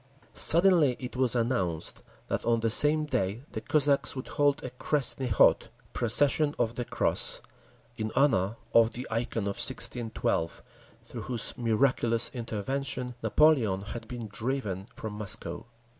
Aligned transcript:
Suddenly 0.33 0.95
it 0.99 1.15
was 1.15 1.35
announced 1.35 2.01
that 2.25 2.43
on 2.43 2.61
the 2.61 2.71
same 2.71 3.05
day 3.05 3.43
the 3.51 3.61
Cossacks 3.61 4.15
would 4.15 4.29
hold 4.29 4.63
a 4.63 4.71
Krestny 4.71 5.27
Khod—Procession 5.27 6.55
of 6.57 6.73
the 6.73 6.85
Cross—in 6.85 8.11
honour 8.15 8.55
of 8.73 8.93
the 8.93 9.07
Ikon 9.11 9.43
of 9.43 9.61
1612, 9.61 10.63
through 11.03 11.21
whose 11.21 11.53
miraculous 11.55 12.31
intervention 12.33 13.13
Napoleon 13.21 13.83
had 13.83 14.07
been 14.07 14.27
driven 14.27 14.87
from 14.95 15.13
Moscow. 15.13 15.67